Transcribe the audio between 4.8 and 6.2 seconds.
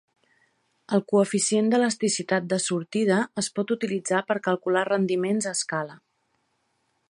rendiments a escala.